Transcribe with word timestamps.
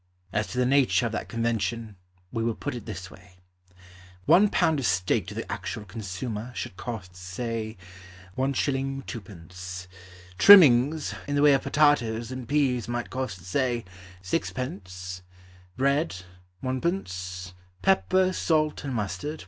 As 0.33 0.47
to 0.47 0.57
the 0.57 0.65
nature 0.65 1.05
of 1.05 1.11
that 1.11 1.29
convention 1.29 1.95
We 2.31 2.41
will 2.43 2.55
put 2.55 2.73
it 2.73 2.87
this 2.87 3.11
way: 3.11 3.35
One 4.25 4.49
pound 4.49 4.79
of 4.79 4.87
steak 4.87 5.27
To 5.27 5.35
the 5.35 5.51
actual 5.51 5.85
consumer 5.85 6.51
Should 6.55 6.75
cost, 6.75 7.15
say, 7.15 7.77
1s. 8.35 9.03
2d. 9.15 9.87
Trimmings 10.39 11.13
In 11.27 11.35
the 11.35 11.43
way 11.43 11.53
of 11.53 11.61
potatoes 11.61 12.31
and 12.31 12.47
peas 12.47 12.87
might 12.87 13.11
cost, 13.11 13.45
say, 13.45 13.85
6d., 14.23 15.21
Bread, 15.77 16.15
1d., 16.63 17.53
Pepper, 17.83 18.33
salt, 18.33 18.83
and 18.83 18.95
mustard, 18.95 19.39
1d. 19.39 19.39